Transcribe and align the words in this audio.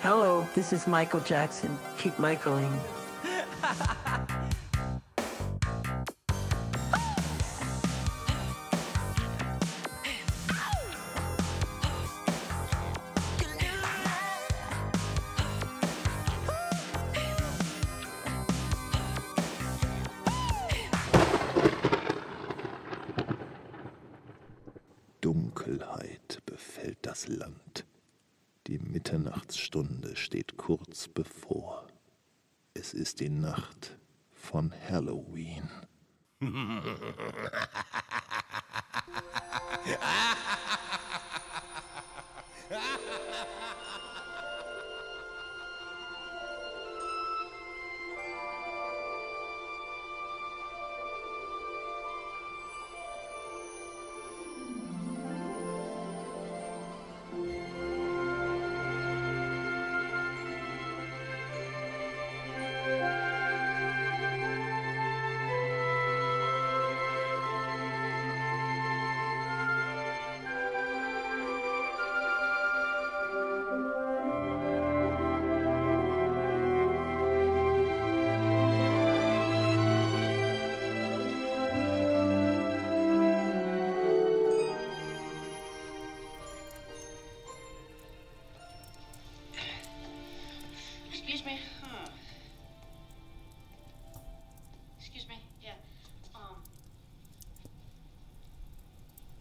Hello, 0.00 0.46
this 0.54 0.72
is 0.74 0.86
Michael 0.86 1.20
Jackson. 1.20 1.76
Keep 1.98 2.18
Michaeling. 2.18 2.72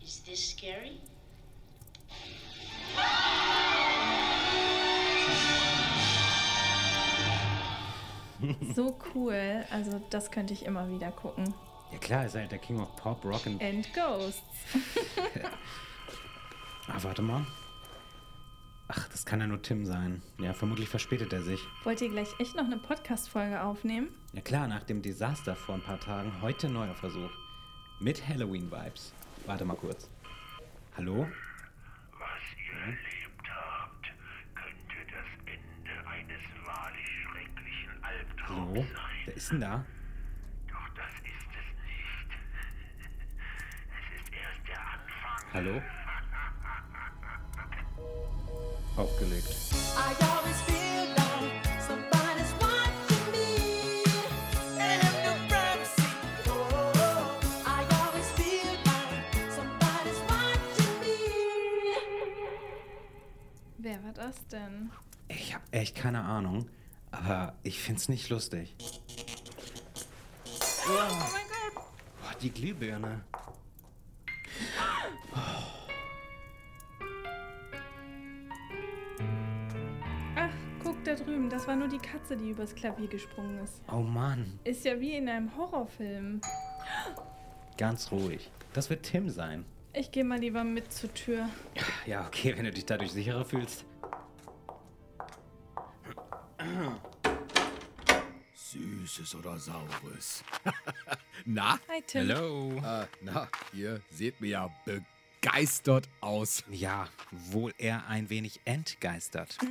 Is 0.06 0.20
this 0.20 0.52
scary? 0.52 1.02
So 8.76 8.96
cool. 9.16 9.66
Also, 9.72 10.00
das 10.12 10.30
könnte 10.30 10.54
ich 10.54 10.66
immer 10.66 10.88
wieder 10.92 11.10
gucken. 11.12 11.56
Ja 11.92 11.98
klar, 11.98 12.26
ist 12.28 12.36
halt 12.36 12.52
der 12.52 12.60
King 12.60 12.80
of 12.82 12.96
Pop, 12.96 13.26
Rock 13.26 13.48
and... 13.48 13.62
And 13.64 13.88
Ghosts. 13.94 14.44
Ah, 16.88 17.00
warte 17.02 17.24
mal. 17.24 17.44
Ach, 18.90 19.10
das 19.10 19.26
kann 19.26 19.40
ja 19.40 19.48
nur 19.48 19.60
Tim 19.60 19.88
sein. 19.88 20.22
Ja, 20.38 20.54
vermutlich 20.54 20.88
verspätet 20.88 21.34
er 21.34 21.42
sich. 21.42 21.60
Wollt 21.84 22.00
ihr 22.00 22.10
gleich 22.10 22.28
echt 22.38 22.56
noch 22.56 22.66
eine 22.66 22.78
Podcast-Folge 22.78 23.64
aufnehmen? 23.64 24.10
Ja 24.34 24.42
klar, 24.42 24.68
nach 24.68 24.84
dem 24.84 25.02
Desaster 25.02 25.56
vor 25.56 25.74
ein 25.74 25.82
paar 25.82 26.00
Tagen, 26.00 26.32
heute 26.44 26.70
neuer 26.70 26.94
Versuch. 26.94 27.32
Mit 28.00 28.28
Halloween-Vibes. 28.28 29.14
Warte 29.46 29.66
mal 29.66 29.76
kurz. 29.76 30.10
Hallo? 30.98 31.28
Was 32.18 32.46
ihr 32.58 32.74
erlebt 32.82 33.48
habt, 33.50 34.06
könnte 34.56 34.98
das 35.12 35.30
Ende 35.46 36.08
eines 36.08 36.42
wahrlich 36.66 37.10
schrecklichen 37.24 38.04
Albtraums 38.04 38.70
Hallo? 38.70 38.82
sein. 38.96 39.16
Wer 39.26 39.36
ist 39.36 39.52
denn 39.52 39.62
da? 39.62 39.86
Doch 40.68 40.90
das 40.96 41.14
ist 41.24 41.52
es 41.52 41.68
nicht. 41.86 42.32
Es 43.94 44.22
ist 44.22 44.34
erst 44.34 44.64
der 44.68 44.80
Anfang. 44.82 45.54
Hallo? 45.54 45.82
Aufgelegt. 48.98 49.56
Das 64.36 64.48
denn? 64.48 64.92
Ich 65.28 65.54
hab 65.56 65.62
echt 65.72 65.96
keine 65.96 66.22
Ahnung, 66.24 66.70
aber 67.12 67.54
ich 67.64 67.80
find's 67.80 68.10
nicht 68.10 68.30
lustig. 68.30 68.76
Oh 70.88 70.92
mein 70.92 71.46
Gott! 71.74 71.84
Boah, 72.22 72.36
die 72.42 72.52
Glühbirne. 72.52 73.22
Ach, 80.36 80.50
guck 80.84 81.04
da 81.04 81.16
drüben. 81.16 81.50
Das 81.50 81.68
war 81.68 81.76
nur 81.76 81.88
die 81.88 81.98
Katze, 81.98 82.36
die 82.38 82.50
übers 82.50 82.76
Klavier 82.76 83.08
gesprungen 83.08 83.60
ist. 83.64 83.82
Oh 83.92 84.02
Mann, 84.02 84.60
Ist 84.64 84.86
ja 84.86 85.00
wie 85.00 85.16
in 85.16 85.30
einem 85.30 85.56
Horrorfilm. 85.56 86.42
ganz 87.78 88.12
ruhig. 88.12 88.50
Das 88.74 88.90
wird 88.90 89.04
Tim 89.04 89.30
sein. 89.30 89.66
Ich 89.94 90.12
gehe 90.12 90.26
mal 90.26 90.40
lieber 90.40 90.64
mit 90.64 90.92
zur 90.92 91.14
Tür. 91.14 91.50
Ja, 92.06 92.26
okay, 92.28 92.54
wenn 92.58 92.66
du 92.66 92.72
dich 92.72 92.86
dadurch 92.86 93.12
sicherer 93.14 93.46
fühlst. 93.46 93.86
Süßes 98.54 99.36
oder 99.36 99.58
Saures? 99.58 100.44
na? 101.46 101.80
Hi, 101.88 102.02
Tim. 102.06 102.28
Hallo. 102.30 102.78
Äh, 102.78 103.08
na, 103.22 103.50
ihr 103.74 104.02
seht 104.10 104.42
mir 104.42 104.50
ja 104.50 104.70
begeistert 104.86 106.10
aus. 106.22 106.64
Ja, 106.70 107.08
wohl 107.32 107.74
eher 107.78 108.08
ein 108.08 108.30
wenig 108.30 108.60
entgeistert. 108.66 109.58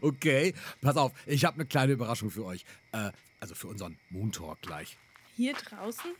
Okay, 0.00 0.54
pass 0.80 0.96
auf, 0.96 1.12
ich 1.26 1.44
habe 1.44 1.56
eine 1.56 1.66
kleine 1.66 1.92
Überraschung 1.92 2.30
für 2.30 2.44
euch. 2.44 2.64
Äh, 2.92 3.10
also 3.40 3.54
für 3.54 3.66
unseren 3.66 3.98
Moon 4.08 4.30
Talk 4.30 4.62
gleich. 4.62 4.96
Hier 5.36 5.52
draußen? 5.52 6.12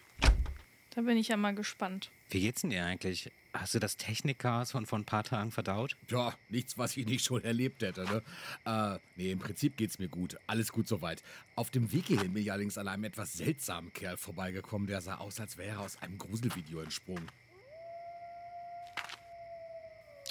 Da 0.91 1.03
bin 1.03 1.17
ich 1.17 1.29
ja 1.29 1.37
mal 1.37 1.55
gespannt. 1.55 2.11
Wie 2.31 2.41
geht's 2.41 2.63
denn 2.63 2.71
dir 2.71 2.85
eigentlich? 2.85 3.31
Hast 3.53 3.75
du 3.75 3.79
das 3.79 3.97
Technikchaos 3.97 4.73
von 4.73 4.85
vor 4.85 4.99
ein 4.99 5.05
paar 5.05 5.25
Tagen 5.25 5.51
verdaut? 5.51 5.97
Ja, 6.11 6.35
nichts, 6.49 6.77
was 6.77 6.97
ich 6.97 7.07
nicht 7.07 7.25
schon 7.25 7.43
erlebt 7.45 7.83
hätte, 7.83 8.05
ne? 8.05 8.23
Äh, 8.65 8.99
nee, 9.17 9.31
im 9.31 9.39
Prinzip 9.39 9.77
geht's 9.77 9.99
mir 9.99 10.09
gut. 10.09 10.37
Alles 10.47 10.73
gut 10.73 10.89
soweit. 10.89 11.23
Auf 11.55 11.71
dem 11.71 11.93
Weg 11.93 12.07
hierhin 12.07 12.35
bin 12.35 12.43
ich 12.43 12.53
allerdings 12.53 12.77
an 12.79 12.89
einem 12.89 13.05
etwas 13.05 13.33
seltsamen 13.33 13.93
Kerl 13.93 14.17
vorbeigekommen, 14.17 14.87
der 14.87 15.01
sah 15.01 15.17
aus, 15.17 15.41
als 15.41 15.57
wäre 15.57 15.77
er 15.77 15.81
aus 15.81 16.03
einem 16.03 16.19
Gruselvideo 16.19 16.81
entsprungen. 16.81 17.31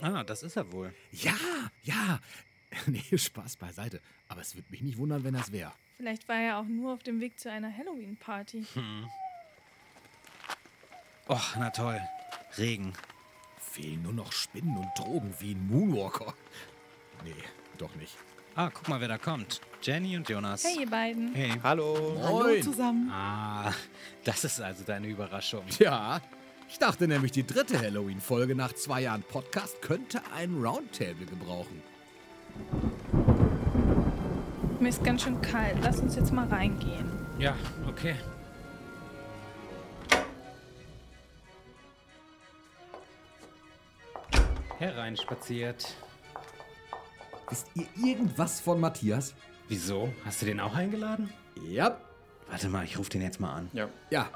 Ah, 0.02 0.24
das 0.24 0.44
ist 0.44 0.58
er 0.58 0.72
wohl. 0.72 0.94
Ja, 1.12 1.36
ja. 1.84 2.20
Nee, 2.88 3.18
Spaß 3.18 3.56
beiseite. 3.56 4.02
Aber 4.28 4.42
es 4.42 4.54
würde 4.54 4.70
mich 4.70 4.82
nicht 4.82 4.98
wundern, 4.98 5.24
wenn 5.24 5.34
das 5.34 5.52
wäre. 5.54 5.72
Vielleicht 5.96 6.28
war 6.28 6.36
er 6.36 6.58
auch 6.58 6.66
nur 6.66 6.94
auf 6.94 7.04
dem 7.04 7.22
Weg 7.22 7.40
zu 7.40 7.50
einer 7.50 7.72
Halloween-Party. 7.76 8.66
Och, 11.28 11.56
na 11.58 11.70
toll. 11.72 12.00
Regen. 12.58 12.94
Fehlen 13.58 14.04
nur 14.04 14.14
noch 14.14 14.32
Spinnen 14.32 14.78
und 14.78 14.90
Drogen 14.98 15.34
wie 15.40 15.54
ein 15.56 15.68
Moonwalker. 15.68 16.34
Nee, 17.24 17.34
doch 17.78 17.94
nicht. 17.96 18.16
Ah, 18.56 18.70
guck 18.74 18.88
mal, 18.88 19.02
wer 19.02 19.08
da 19.08 19.18
kommt. 19.18 19.60
Jenny 19.82 20.16
und 20.16 20.30
Jonas. 20.30 20.64
Hey, 20.64 20.82
ihr 20.82 20.90
beiden. 20.90 21.34
Hey. 21.34 21.52
Hallo. 21.64 22.16
Moin. 22.30 22.62
zusammen. 22.62 23.10
Ah, 23.12 23.74
das 24.24 24.44
ist 24.44 24.62
also 24.62 24.84
deine 24.86 25.08
Überraschung. 25.08 25.64
Ja, 25.80 26.22
ich 26.70 26.80
dachte 26.80 27.08
nämlich, 27.08 27.32
die 27.32 27.46
dritte 27.46 27.80
Halloween-Folge 27.80 28.56
nach 28.56 28.74
zwei 28.74 29.02
Jahren 29.02 29.24
Podcast 29.24 29.82
könnte 29.82 30.22
ein 30.36 30.64
Roundtable 30.64 31.26
gebrauchen. 31.26 31.82
Mir 34.80 34.90
ist 34.90 35.04
ganz 35.04 35.24
schön 35.24 35.42
kalt. 35.42 35.78
Lass 35.82 36.00
uns 36.00 36.16
jetzt 36.16 36.32
mal 36.32 36.48
reingehen. 36.48 37.12
Ja, 37.40 37.56
okay. 37.88 38.16
Hereinspaziert. 44.86 45.96
Wisst 47.50 47.68
ihr 47.76 47.88
irgendwas 47.96 48.60
von 48.60 48.80
Matthias? 48.80 49.34
Wieso? 49.68 50.14
Hast 50.24 50.42
du 50.42 50.46
den 50.46 50.60
auch 50.60 50.76
eingeladen? 50.76 51.34
Ja. 51.68 52.00
Warte 52.48 52.70
mal, 52.70 52.84
ich 52.86 52.98
rufe 53.00 53.10
den 53.10 53.24
jetzt 53.24 53.40
mal 53.40 53.52
an. 53.54 53.70
Ja. 53.74 53.90
Ja, 54.12 54.30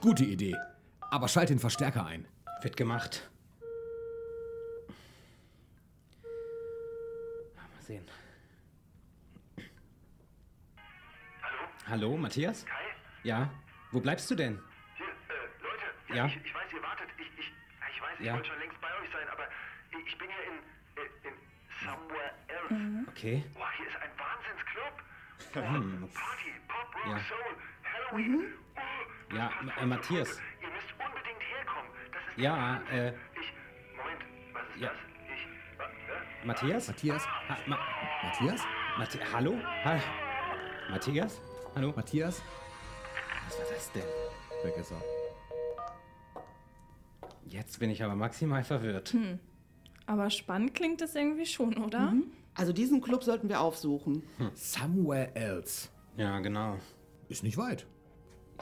gute 0.00 0.24
Idee. 0.24 0.56
Aber 1.12 1.28
schalt 1.28 1.50
den 1.50 1.60
Verstärker 1.60 2.04
ein. 2.04 2.26
Wird 2.62 2.76
gemacht. 2.76 3.30
sehen. 7.86 8.04
Hallo? 11.40 11.58
Hallo, 11.88 12.16
Matthias? 12.16 12.66
Kai? 12.66 12.72
Ja? 13.22 13.48
Wo 13.92 14.00
bleibst 14.00 14.28
du 14.28 14.34
denn? 14.34 14.58
Hier, 14.96 15.06
äh, 15.06 15.62
Leute, 15.62 15.84
ja, 16.08 16.14
Ja? 16.16 16.26
Ich, 16.26 16.34
ich 16.44 16.52
weiß, 16.52 16.72
ihr 16.74 16.82
wartet. 16.82 17.06
Ich, 17.16 17.26
ich, 17.38 17.52
ich 17.94 18.02
weiß, 18.02 18.16
ich 18.18 18.26
Ja. 18.26 18.34
wollte 18.34 18.48
schon 18.48 18.58
längst 18.58 18.80
bei 18.80 18.88
euch 19.00 19.08
sein, 19.12 19.28
aber 19.32 19.44
ich, 20.06 20.18
bin 20.18 20.28
hier 20.28 20.44
in, 20.52 20.58
äh, 21.02 21.28
in 21.28 21.34
Somewhere 21.84 22.32
Else. 22.48 23.08
Okay. 23.10 23.44
Boah, 23.54 23.68
hier 23.76 23.86
ist 23.86 23.96
ein 23.96 24.10
Wahnsinnsclub. 24.18 24.94
Boah, 25.54 25.72
Hm. 25.74 26.08
Party, 26.14 26.50
Pop, 26.68 26.94
Rock, 26.94 27.06
Ja. 27.06 27.18
Soul, 27.18 27.56
Halloween. 28.10 28.54
Oh, 28.76 29.34
Ja, 29.34 29.50
äh, 29.80 29.86
Matthias. 29.86 30.40
Ihr 30.62 30.68
müsst 30.68 30.92
unbedingt 30.98 31.42
herkommen. 31.42 31.90
Das 32.12 32.22
ist 32.22 32.38
Ja, 32.38 32.80
äh, 32.90 33.08
Ich, 33.40 33.52
Moment, 33.96 34.22
was 34.52 34.62
ist 34.74 34.80
ja. 34.80 34.88
das? 34.88 34.98
Ich, 35.34 35.48
was, 35.78 35.86
äh? 35.88 36.46
Matthias? 36.46 36.88
Matthias? 36.88 37.26
Ha, 37.48 37.56
Ma 37.66 37.78
Matthias? 38.24 38.62
Mathi 38.98 39.18
Hallo? 39.32 39.58
Ha 39.84 40.00
Matthias? 40.90 41.40
Hallo? 41.74 41.92
Matthias? 41.96 42.42
Was 43.48 43.58
war 43.58 43.66
das 43.74 43.92
denn? 43.92 44.02
Weg 44.64 44.76
ist 44.76 44.90
er. 44.92 45.02
Jetzt 47.44 47.78
bin 47.78 47.90
ich 47.90 48.02
aber 48.02 48.14
maximal 48.16 48.64
verwirrt. 48.64 49.14
Aber 50.06 50.30
spannend 50.30 50.74
klingt 50.74 51.02
es 51.02 51.14
irgendwie 51.14 51.46
schon, 51.46 51.76
oder? 51.78 52.14
Also 52.54 52.72
diesen 52.72 53.00
Club 53.00 53.24
sollten 53.24 53.48
wir 53.48 53.60
aufsuchen. 53.60 54.22
Somewhere 54.54 55.34
else. 55.34 55.88
Ja, 56.16 56.38
genau. 56.40 56.78
Ist 57.28 57.42
nicht 57.42 57.58
weit. 57.58 57.86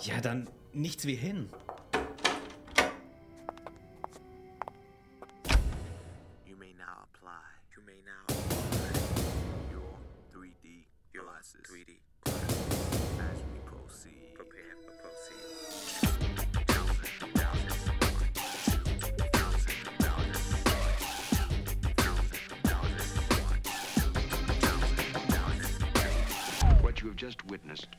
Ja, 0.00 0.20
dann 0.20 0.48
nichts 0.72 1.06
wie 1.06 1.14
hin. 1.14 1.48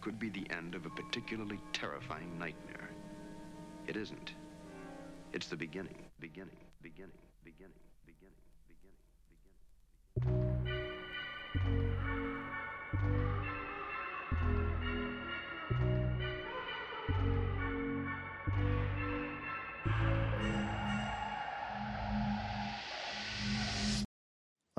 Could 0.01 0.19
be 0.19 0.30
the 0.30 0.48
end 0.50 0.75
of 0.75 0.86
a 0.86 0.89
particularly 0.89 1.60
terrifying 1.74 2.38
nightmare. 2.39 2.89
It 3.88 3.98
isn't. 3.98 4.33
It's 5.33 5.48
the 5.48 5.56
beginning, 5.56 5.98
beginning, 6.19 6.57
beginning, 6.81 7.12
beginning, 7.44 7.74
beginning, 8.06 8.33
beginning, 8.68 8.95
beginning. 10.24 10.54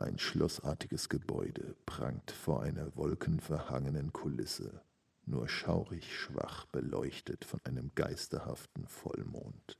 Ein 0.07 0.21
schlossartiges 0.21 1.09
Gebäude 1.09 1.75
prangt 1.85 2.31
vor 2.31 2.63
einer 2.63 2.95
wolkenverhangenen 2.95 4.13
Kulisse, 4.13 4.81
nur 5.25 5.49
schaurig 5.49 6.17
schwach 6.17 6.65
beleuchtet 6.67 7.45
von 7.45 7.59
einem 7.65 7.91
geisterhaften 7.97 8.87
Vollmond. 8.87 9.77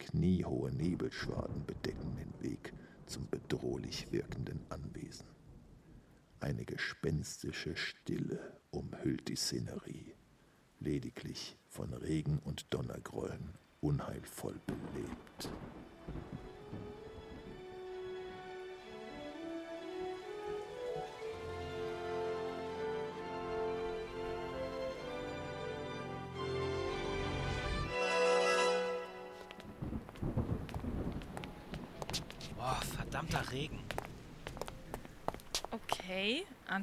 Kniehohe 0.00 0.72
Nebelschwaden 0.72 1.64
bedecken 1.66 2.16
den 2.16 2.42
Weg 2.42 2.72
zum 3.06 3.28
bedrohlich 3.30 4.10
wirkenden 4.10 4.58
Anwesen. 4.70 5.28
Eine 6.40 6.64
gespenstische 6.64 7.76
Stille 7.76 8.58
umhüllt 8.72 9.28
die 9.28 9.36
Szenerie, 9.36 10.16
lediglich 10.80 11.56
von 11.68 11.94
Regen 11.94 12.40
und 12.40 12.74
Donnergrollen 12.74 13.54
unheilvoll 13.80 14.60
belebt. 14.66 15.48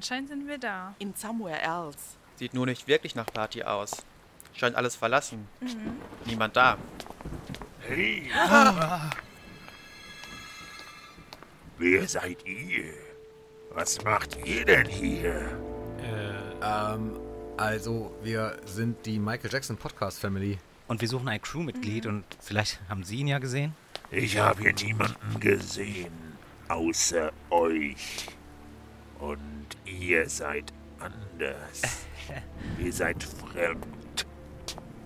Anscheinend 0.02 0.30
sind 0.30 0.48
wir 0.48 0.58
da. 0.58 0.96
In 0.98 1.14
Somewhere 1.14 1.62
Else. 1.62 2.18
Sieht 2.38 2.56
nur 2.56 2.66
nicht 2.66 2.88
wirklich 2.88 3.14
nach 3.14 3.28
Party 3.28 3.62
aus. 3.62 4.04
Scheint 4.56 4.76
alles 4.76 4.96
verlassen. 4.96 5.48
Niemand 6.26 6.56
da. 6.56 6.76
Hey! 7.82 8.32
Wer 11.78 12.08
seid 12.08 12.44
ihr? 12.48 12.94
Was 13.76 14.04
macht 14.04 14.44
ihr 14.44 14.66
denn 14.66 14.88
hier? 14.88 15.52
Ähm, 16.64 17.20
also, 17.58 18.12
wir 18.24 18.58
sind 18.66 19.06
die 19.06 19.20
Michael 19.20 19.52
Jackson 19.52 19.78
Podcast 19.78 20.20
Family. 20.20 20.58
Und 20.88 21.00
wir 21.00 21.08
suchen 21.08 21.30
ein 21.30 21.44
Crewmitglied 21.44 22.08
und 22.08 22.26
vielleicht 22.40 22.80
haben 22.90 23.04
Sie 23.04 23.18
ihn 23.18 23.28
ja 23.28 23.38
gesehen? 23.38 23.76
Ich 24.10 24.40
habe 24.40 24.64
hier 24.64 24.74
niemanden 24.74 25.40
gesehen, 25.40 26.12
außer 26.70 27.32
euch. 27.52 28.26
Und 29.20 29.51
ihr 29.86 30.30
seid 30.30 30.72
anders. 31.00 32.06
ihr 32.80 32.94
seid 32.94 33.24
fremd. 33.24 34.26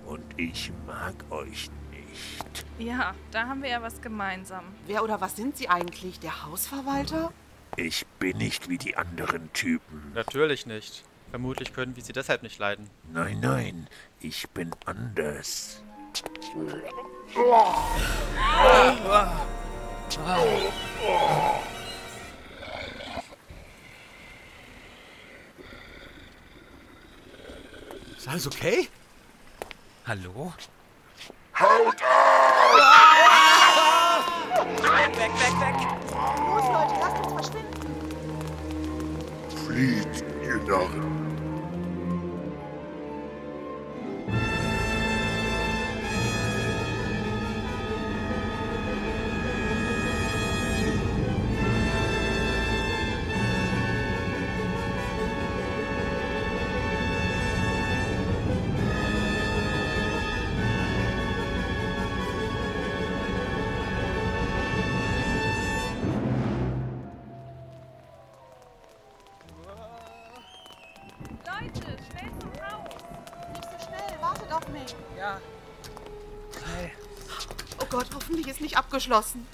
Und 0.06 0.24
ich 0.38 0.72
mag 0.86 1.16
euch 1.32 1.70
nicht. 1.92 2.66
Ja, 2.78 3.16
da 3.32 3.48
haben 3.48 3.64
wir 3.64 3.70
ja 3.70 3.82
was 3.82 4.02
gemeinsam. 4.02 4.64
Wer 4.86 5.04
oder 5.04 5.20
was 5.22 5.36
sind 5.36 5.58
Sie 5.58 5.68
eigentlich? 5.68 6.20
Der 6.20 6.46
Hausverwalter? 6.46 7.32
Ich 7.78 8.06
bin 8.20 8.38
nicht 8.38 8.70
wie 8.70 8.78
die 8.78 8.96
anderen 8.96 9.52
Typen. 9.54 10.12
Natürlich 10.14 10.66
nicht. 10.66 11.04
Vermutlich 11.32 11.74
können 11.74 11.96
wir 11.96 12.04
Sie 12.04 12.14
deshalb 12.14 12.44
nicht 12.44 12.60
leiden. 12.60 12.90
Nein, 13.12 13.40
nein, 13.42 13.88
ich 14.22 14.50
bin 14.52 14.72
anders. 14.86 15.82
Alles 28.36 28.48
okay? 28.48 28.90
Hallo? 30.04 30.52
Haut 31.54 32.02
ab! 32.02 33.06
Weg, 34.82 35.32
weg, 35.40 35.54
weg! 35.62 35.76
Los, 36.46 36.66
Leute, 36.68 36.96
lasst 37.00 37.18
uns 37.24 37.32
verschwinden. 37.34 37.92
Flieht, 39.66 40.16
ihr 40.44 40.58
Narren! 40.68 41.25
Leute, 71.62 71.98
schnell 72.10 72.32
zum 72.40 72.52
Haus. 72.62 72.90
Nicht 73.54 73.64
so 73.64 73.88
schnell, 73.88 74.22
wartet 74.22 74.52
auf 74.52 74.68
mich. 74.68 74.96
Ja. 75.18 75.40
Oh 77.80 77.86
Gott, 77.90 78.08
hoffentlich 78.14 78.48
ist 78.48 78.62
nicht 78.62 78.78
abgeschlossen. 78.78 79.48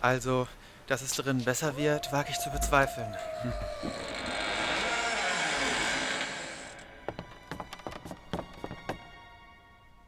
Also, 0.00 0.46
dass 0.88 1.00
es 1.00 1.12
drin 1.12 1.44
besser 1.44 1.76
wird, 1.76 2.12
wage 2.12 2.30
ich 2.30 2.38
zu 2.38 2.50
bezweifeln. 2.50 3.16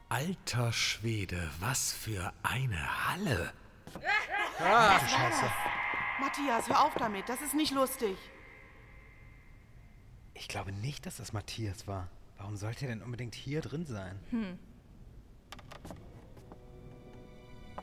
Alter 0.09 0.73
Schwede, 0.73 1.51
was 1.61 1.93
für 1.93 2.33
eine 2.43 3.09
Halle. 3.09 3.53
Matthias, 6.21 6.69
hör 6.69 6.85
auf 6.85 6.95
damit, 6.99 7.29
das 7.29 7.41
ist 7.41 7.55
nicht 7.55 7.73
lustig. 7.73 8.17
Ich 10.45 10.49
glaube 10.49 10.73
nicht, 10.73 11.07
dass 11.07 11.17
das 11.17 11.33
Matthias 11.33 11.87
war. 11.87 12.07
Warum 12.37 12.55
sollte 12.57 12.85
er 12.85 12.91
denn 12.91 13.03
unbedingt 13.03 13.35
hier 13.35 13.63
drin 13.63 13.87
sein? 13.87 14.15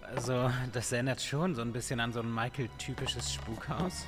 Also, 0.04 0.52
das 0.72 0.92
erinnert 0.92 1.24
schon 1.24 1.56
so 1.56 1.64
ein 1.64 1.74
bisschen 1.74 2.00
an 2.00 2.14
so 2.14 2.20
ein 2.20 2.32
Michael-typisches 2.32 3.34
Spukhaus. 3.34 4.06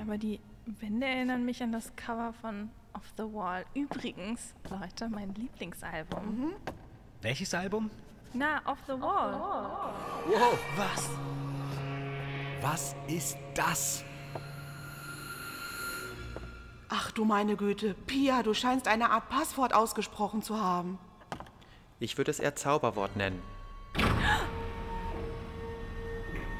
Aber 0.00 0.16
die 0.16 0.40
Wände 0.64 1.06
erinnern 1.06 1.44
mich 1.44 1.62
an 1.62 1.72
das 1.72 1.94
Cover 1.94 2.32
von 2.40 2.70
Off 2.94 3.12
the 3.18 3.24
Wall. 3.24 3.66
Übrigens, 3.74 4.54
Leute, 4.70 5.10
mein 5.10 5.34
Lieblingsalbum. 5.34 6.54
Welches 7.20 7.52
Album? 7.52 7.90
Na, 8.32 8.62
Off 8.64 8.78
the 8.86 8.94
Wall. 8.94 9.34
Wow, 10.26 10.58
Was? 10.78 11.10
was 12.62 12.96
ist 13.08 13.36
das? 13.54 14.02
Ach 17.06 17.12
du 17.12 17.26
meine 17.26 17.54
Güte, 17.56 17.92
Pia, 18.06 18.42
du 18.42 18.54
scheinst 18.54 18.88
eine 18.88 19.10
Art 19.10 19.28
Passwort 19.28 19.74
ausgesprochen 19.74 20.42
zu 20.42 20.58
haben. 20.58 20.98
Ich 22.00 22.16
würde 22.16 22.30
es 22.30 22.38
eher 22.40 22.56
Zauberwort 22.56 23.14
nennen. 23.14 23.42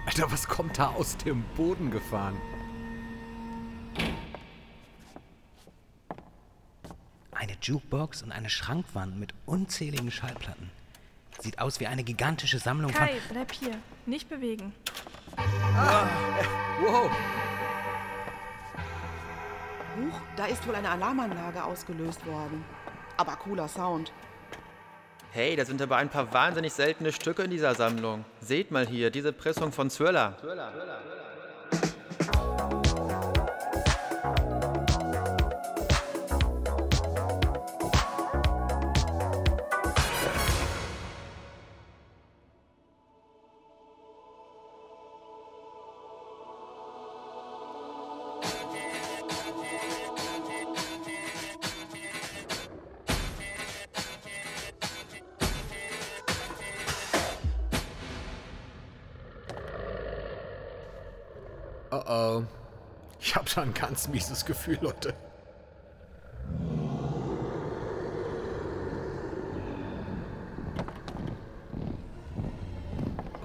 Alter, 0.04 0.30
was 0.30 0.46
kommt 0.46 0.78
da 0.78 0.88
aus 0.88 1.16
dem 1.16 1.44
Boden 1.56 1.90
gefahren? 1.90 2.36
Eine 7.32 7.56
Jukebox 7.62 8.22
und 8.22 8.30
eine 8.30 8.50
Schrankwand 8.50 9.18
mit 9.18 9.32
unzähligen 9.46 10.10
Schallplatten. 10.10 10.70
Sieht 11.40 11.58
aus 11.58 11.80
wie 11.80 11.86
eine 11.86 12.04
gigantische 12.04 12.58
Sammlung 12.58 12.92
von... 12.92 13.06
Kai, 13.06 13.14
bleib 13.30 13.50
hier. 13.50 13.78
Nicht 14.04 14.28
bewegen. 14.28 14.74
Wow, 16.82 17.10
Huch, 19.96 20.20
da 20.36 20.46
ist 20.46 20.66
wohl 20.66 20.74
eine 20.74 20.90
Alarmanlage 20.90 21.62
ausgelöst 21.62 22.26
worden. 22.26 22.64
Aber 23.16 23.36
cooler 23.36 23.68
Sound. 23.68 24.12
Hey, 25.30 25.56
da 25.56 25.64
sind 25.64 25.82
aber 25.82 25.96
ein 25.96 26.08
paar 26.08 26.32
wahnsinnig 26.32 26.72
seltene 26.72 27.12
Stücke 27.12 27.42
in 27.42 27.50
dieser 27.50 27.74
Sammlung. 27.74 28.24
Seht 28.40 28.70
mal 28.70 28.86
hier, 28.86 29.10
diese 29.10 29.32
Pressung 29.32 29.72
von 29.72 29.90
Thriller. 29.90 30.36
oh 30.42 31.13
schon 63.54 63.64
ein 63.68 63.74
ganz 63.74 64.08
mieses 64.08 64.44
Gefühl, 64.44 64.78
Leute. 64.80 65.14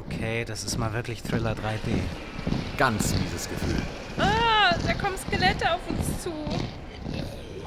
Okay, 0.08 0.46
das 0.46 0.64
ist 0.64 0.78
mal 0.78 0.94
wirklich 0.94 1.22
Thriller 1.22 1.52
3D. 1.52 2.00
Ganz 2.78 3.14
mieses 3.14 3.48
Gefühl. 3.50 3.82
Ah, 4.18 4.76
da 4.86 4.94
kommen 4.96 5.16
Skelette 5.18 5.72
auf 5.72 5.82
uns 5.88 6.24
zu. 6.24 6.32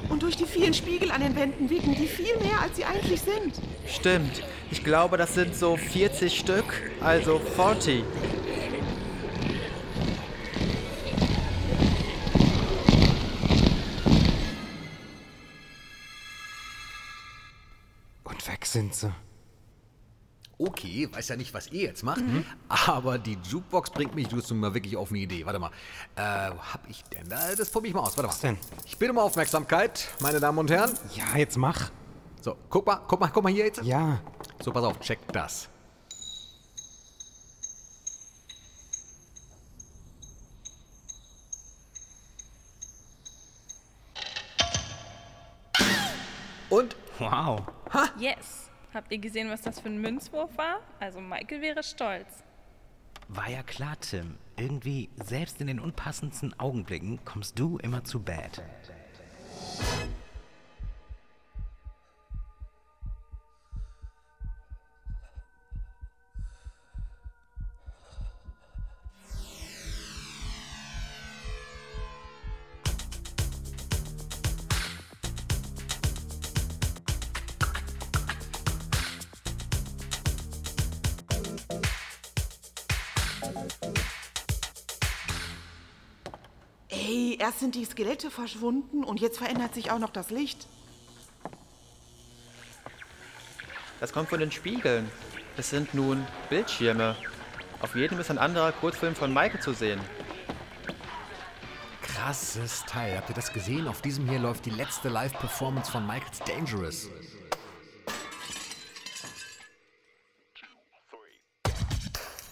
Und 0.09 0.21
durch 0.21 0.35
die 0.35 0.45
vielen 0.45 0.73
Spiegel 0.73 1.11
an 1.11 1.21
den 1.21 1.35
Wänden 1.37 1.69
wirken 1.69 1.95
die 1.95 2.07
viel 2.07 2.37
mehr, 2.39 2.59
als 2.61 2.75
sie 2.75 2.83
eigentlich 2.83 3.21
sind. 3.21 3.53
Stimmt. 3.87 4.43
Ich 4.69 4.83
glaube, 4.83 5.15
das 5.15 5.33
sind 5.33 5.55
so 5.55 5.77
40 5.77 6.37
Stück, 6.37 6.91
also 6.99 7.39
40. 7.39 8.03
sind 18.73 18.93
sie. 18.93 19.13
Okay, 20.57 21.09
weiß 21.11 21.29
ja 21.29 21.35
nicht, 21.35 21.53
was 21.53 21.67
ihr 21.71 21.81
jetzt 21.81 22.03
macht, 22.03 22.23
aber 22.67 23.17
die 23.17 23.37
Jukebox 23.49 23.89
bringt 23.89 24.15
mich 24.15 24.31
jetzt 24.31 24.51
mal 24.51 24.73
wirklich 24.73 24.95
auf 24.95 25.09
eine 25.09 25.19
Idee. 25.19 25.45
Warte 25.45 25.59
mal, 25.59 25.71
äh, 26.15 26.51
wo 26.51 26.61
hab 26.61 26.87
ich 26.89 27.03
denn 27.05 27.27
da? 27.27 27.55
Das 27.55 27.69
probier 27.69 27.89
ich 27.89 27.95
mal 27.95 28.01
aus. 28.01 28.17
Warte 28.17 28.23
mal. 28.23 28.29
Was 28.29 28.39
denn? 28.39 28.57
Ich 28.85 28.97
bitte 28.97 29.11
um 29.11 29.19
Aufmerksamkeit, 29.19 30.09
meine 30.21 30.39
Damen 30.39 30.57
und 30.59 30.69
Herren. 30.71 30.91
Ja, 31.15 31.37
jetzt 31.37 31.57
mach. 31.57 31.91
So, 32.41 32.55
guck 32.69 32.85
mal, 32.85 33.01
guck 33.07 33.19
mal, 33.19 33.29
guck 33.29 33.43
mal 33.43 33.51
hier 33.51 33.65
jetzt. 33.65 33.83
Ja. 33.83 34.19
So, 34.63 34.71
pass 34.71 34.83
auf, 34.83 34.99
check 34.99 35.19
das. 35.31 35.69
Und? 46.69 46.95
Wow. 47.19 47.61
Yes. 48.17 48.62
Habt 48.93 49.11
ihr 49.11 49.17
gesehen, 49.17 49.49
was 49.49 49.61
das 49.61 49.79
für 49.79 49.89
ein 49.89 49.99
Münzwurf 49.99 50.55
war? 50.57 50.79
Also 50.99 51.19
Michael 51.19 51.61
wäre 51.61 51.81
stolz. 51.81 52.43
War 53.27 53.49
ja 53.49 53.63
klar, 53.63 53.99
Tim. 53.99 54.37
Irgendwie, 54.55 55.09
selbst 55.15 55.59
in 55.61 55.67
den 55.67 55.79
unpassendsten 55.79 56.57
Augenblicken, 56.59 57.19
kommst 57.25 57.57
du 57.57 57.79
immer 57.79 58.03
zu 58.03 58.21
bad. 58.21 58.61
Erst 87.53 87.59
sind 87.59 87.75
die 87.75 87.85
Skelette 87.85 88.31
verschwunden 88.31 89.03
und 89.03 89.21
jetzt 89.21 89.37
verändert 89.37 89.75
sich 89.75 89.91
auch 89.91 89.99
noch 89.99 90.09
das 90.09 90.31
Licht. 90.31 90.65
Das 93.99 94.11
kommt 94.11 94.29
von 94.29 94.39
den 94.39 94.51
Spiegeln. 94.51 95.09
Es 95.55 95.69
sind 95.69 95.93
nun 95.93 96.25
Bildschirme. 96.49 97.15
Auf 97.79 97.95
jedem 97.95 98.19
ist 98.19 98.31
ein 98.31 98.39
anderer 98.39 98.71
Kurzfilm 98.71 99.15
von 99.15 99.31
Michael 99.31 99.61
zu 99.61 99.73
sehen. 99.73 100.01
Krasses 102.01 102.83
Teil. 102.87 103.17
Habt 103.17 103.29
ihr 103.29 103.35
das 103.35 103.53
gesehen? 103.53 103.87
Auf 103.87 104.01
diesem 104.01 104.27
hier 104.27 104.39
läuft 104.39 104.65
die 104.65 104.71
letzte 104.71 105.09
Live-Performance 105.09 105.91
von 105.91 106.07
Michael's 106.07 106.39
Dangerous. 106.39 107.07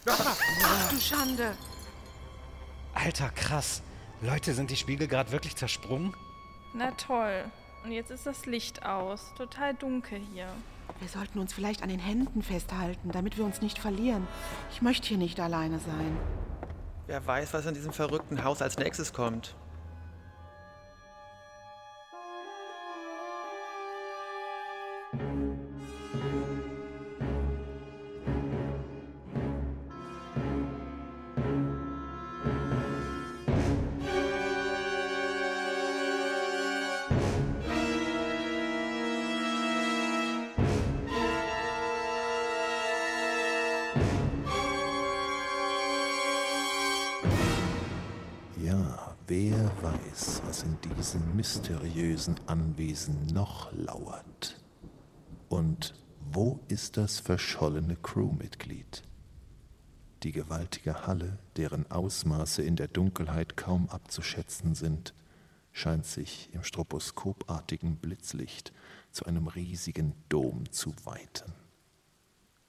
Ach 0.05 0.89
du 0.91 0.99
Schande. 0.99 1.57
Alter, 2.93 3.29
krass. 3.29 3.81
Leute, 4.23 4.53
sind 4.53 4.69
die 4.69 4.75
Spiegel 4.75 5.07
gerade 5.07 5.31
wirklich 5.31 5.55
zersprungen? 5.55 6.13
Na 6.75 6.91
toll. 6.91 7.43
Und 7.83 7.91
jetzt 7.91 8.11
ist 8.11 8.27
das 8.27 8.45
Licht 8.45 8.85
aus. 8.85 9.33
Total 9.35 9.73
dunkel 9.73 10.21
hier. 10.31 10.47
Wir 10.99 11.07
sollten 11.07 11.39
uns 11.39 11.53
vielleicht 11.53 11.81
an 11.81 11.89
den 11.89 11.99
Händen 11.99 12.43
festhalten, 12.43 13.11
damit 13.11 13.39
wir 13.39 13.45
uns 13.45 13.61
nicht 13.61 13.79
verlieren. 13.79 14.27
Ich 14.71 14.83
möchte 14.83 15.07
hier 15.07 15.17
nicht 15.17 15.39
alleine 15.39 15.79
sein. 15.79 16.17
Wer 17.07 17.25
weiß, 17.25 17.55
was 17.55 17.65
in 17.65 17.73
diesem 17.73 17.93
verrückten 17.93 18.43
Haus 18.43 18.61
als 18.61 18.77
nächstes 18.77 19.11
kommt. 19.11 19.55
Wer 49.31 49.71
weiß, 49.81 50.41
was 50.45 50.63
in 50.63 50.77
diesem 50.81 51.37
mysteriösen 51.37 52.35
Anwesen 52.47 53.27
noch 53.27 53.71
lauert. 53.71 54.59
Und 55.47 55.93
wo 56.33 56.59
ist 56.67 56.97
das 56.97 57.19
verschollene 57.21 57.95
Crewmitglied? 57.95 59.03
Die 60.23 60.33
gewaltige 60.33 61.07
Halle, 61.07 61.39
deren 61.55 61.89
Ausmaße 61.89 62.61
in 62.61 62.75
der 62.75 62.89
Dunkelheit 62.89 63.55
kaum 63.55 63.87
abzuschätzen 63.87 64.75
sind, 64.75 65.13
scheint 65.71 66.05
sich 66.05 66.49
im 66.51 66.65
stroboskopartigen 66.65 67.95
Blitzlicht 67.95 68.73
zu 69.11 69.23
einem 69.23 69.47
riesigen 69.47 70.13
Dom 70.27 70.69
zu 70.73 70.93
weiten. 71.05 71.53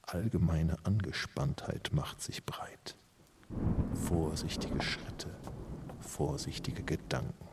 Allgemeine 0.03 0.77
Angespanntheit 0.85 1.91
macht 1.93 2.23
sich 2.23 2.47
breit. 2.47 2.97
Vorsichtige 4.07 4.81
Schritte, 4.81 5.29
vorsichtige 6.13 6.83
Gedanken. 6.83 7.49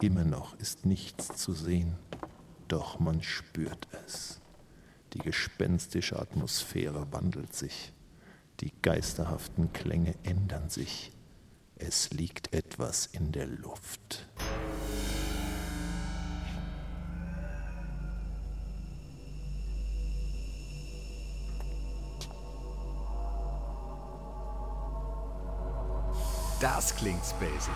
Immer 0.00 0.24
noch 0.24 0.58
ist 0.58 0.86
nichts 0.86 1.28
zu 1.36 1.52
sehen, 1.52 1.96
doch 2.66 2.98
man 2.98 3.22
spürt 3.22 3.86
es. 4.04 4.40
Die 5.12 5.18
gespenstische 5.18 6.18
Atmosphäre 6.18 7.12
wandelt 7.12 7.54
sich, 7.54 7.92
die 8.60 8.72
geisterhaften 8.82 9.72
Klänge 9.72 10.14
ändern 10.24 10.68
sich. 10.68 11.12
Es 11.76 12.10
liegt 12.10 12.52
etwas 12.52 13.06
in 13.06 13.30
der 13.30 13.46
Luft. 13.46 14.26
Das 26.80 26.96
klingt 26.96 27.22
spacig. 27.22 27.74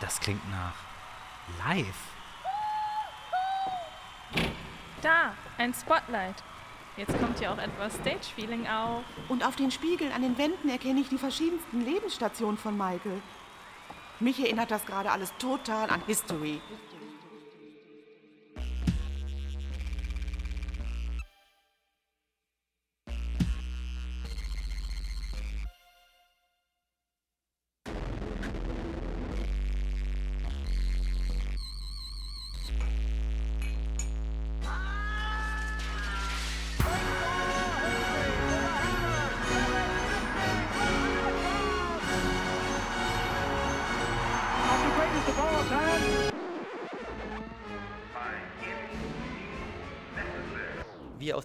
Das 0.00 0.20
klingt 0.20 0.48
nach 0.52 0.76
live. 1.66 1.84
Da, 5.02 5.34
ein 5.58 5.74
Spotlight. 5.74 6.44
Jetzt 6.96 7.18
kommt 7.18 7.40
hier 7.40 7.50
auch 7.50 7.58
etwas 7.58 7.94
Stage-Feeling 7.94 8.68
auf. 8.68 9.02
Und 9.28 9.44
auf 9.44 9.56
den 9.56 9.72
Spiegeln 9.72 10.12
an 10.12 10.22
den 10.22 10.38
Wänden 10.38 10.68
erkenne 10.68 11.00
ich 11.00 11.08
die 11.08 11.18
verschiedensten 11.18 11.84
Lebensstationen 11.84 12.56
von 12.56 12.78
Michael. 12.78 13.20
Mich 14.20 14.38
erinnert 14.38 14.70
das 14.70 14.86
gerade 14.86 15.10
alles 15.10 15.32
total 15.38 15.90
an 15.90 16.04
History. 16.06 16.60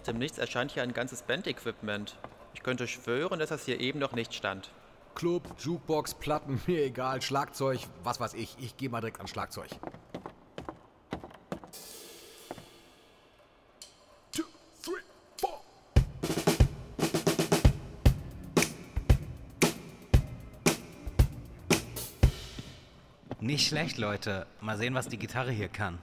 Dem 0.06 0.18
Nichts 0.18 0.38
erscheint 0.38 0.72
hier 0.72 0.82
ein 0.82 0.94
ganzes 0.94 1.22
Band-Equipment. 1.22 2.16
Ich 2.54 2.62
könnte 2.62 2.88
schwören, 2.88 3.38
dass 3.38 3.50
das 3.50 3.64
hier 3.64 3.80
eben 3.80 3.98
noch 3.98 4.12
nicht 4.12 4.34
stand. 4.34 4.70
Club, 5.14 5.42
Jukebox, 5.58 6.14
Platten, 6.14 6.60
mir 6.66 6.84
egal, 6.84 7.22
Schlagzeug, 7.22 7.80
was 8.04 8.20
weiß 8.20 8.34
ich. 8.34 8.56
Ich 8.60 8.76
gehe 8.76 8.88
mal 8.88 9.00
direkt 9.00 9.20
an 9.20 9.26
Schlagzeug. 9.26 9.68
Two, 14.32 14.42
three, 14.82 15.00
four. 15.38 15.60
Nicht 23.40 23.68
schlecht, 23.68 23.98
Leute. 23.98 24.46
Mal 24.60 24.76
sehen, 24.76 24.94
was 24.94 25.08
die 25.08 25.18
Gitarre 25.18 25.50
hier 25.50 25.68
kann. 25.68 25.98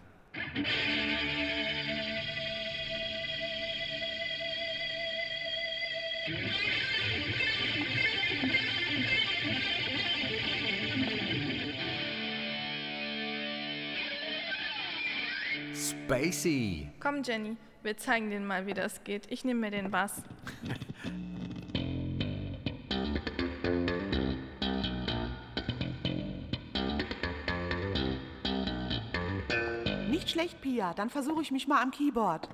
Spacey. 16.13 16.91
Komm, 16.99 17.23
Jenny, 17.23 17.57
wir 17.81 17.97
zeigen 17.97 18.29
denen 18.29 18.45
mal, 18.45 18.67
wie 18.67 18.75
das 18.75 19.03
geht. 19.03 19.31
Ich 19.31 19.43
nehme 19.43 19.61
mir 19.61 19.71
den 19.71 19.89
Bass. 19.89 20.21
Nicht 30.11 30.29
schlecht, 30.29 30.61
Pia. 30.61 30.93
Dann 30.93 31.09
versuche 31.09 31.41
ich 31.41 31.49
mich 31.49 31.67
mal 31.67 31.81
am 31.81 31.89
Keyboard. 31.89 32.47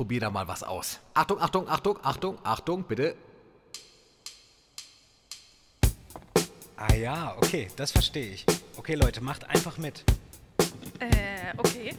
Probiere 0.00 0.22
da 0.22 0.30
mal 0.30 0.48
was 0.48 0.62
aus. 0.62 0.98
Achtung, 1.12 1.38
Achtung, 1.42 1.68
Achtung, 1.68 1.98
Achtung, 2.02 2.38
Achtung, 2.42 2.84
bitte. 2.84 3.14
Ah 6.74 6.94
ja, 6.94 7.36
okay, 7.36 7.68
das 7.76 7.92
verstehe 7.92 8.32
ich. 8.32 8.46
Okay, 8.78 8.94
Leute, 8.94 9.20
macht 9.20 9.44
einfach 9.50 9.76
mit. 9.76 10.02
Äh, 11.00 11.52
okay. 11.58 11.94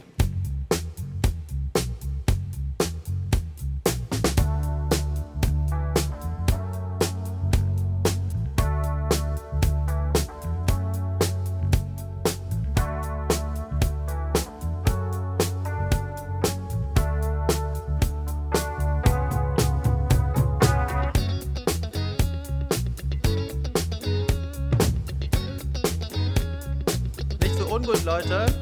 Leute. 28.32 28.54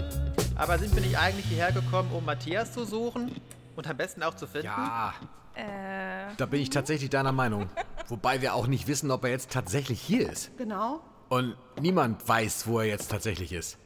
Aber 0.57 0.79
sind 0.79 0.93
wir 0.95 1.01
nicht 1.01 1.17
eigentlich 1.17 1.47
hierher 1.47 1.71
gekommen, 1.71 2.11
um 2.13 2.25
Matthias 2.25 2.73
zu 2.73 2.85
suchen? 2.85 3.41
Und 3.77 3.87
am 3.89 3.97
besten 3.97 4.23
auch 4.25 4.35
zu 4.35 4.47
finden? 4.49 4.67
Ja, 4.67 5.15
Äh, 5.55 6.35
da 6.37 6.47
bin 6.47 6.61
ich 6.61 6.71
tatsächlich 6.71 7.09
deiner 7.11 7.31
Meinung. 7.33 7.69
Wobei 8.09 8.41
wir 8.43 8.55
auch 8.55 8.67
nicht 8.67 8.89
wissen, 8.89 9.11
ob 9.13 9.25
er 9.25 9.31
jetzt 9.31 9.53
tatsächlich 9.53 10.01
hier 10.01 10.29
ist. 10.29 10.57
Genau. 10.59 11.01
Und 11.29 11.55
niemand 11.81 12.27
weiß, 12.29 12.67
wo 12.67 12.81
er 12.81 12.87
jetzt 12.87 13.11
tatsächlich 13.11 13.53
ist. 13.53 13.79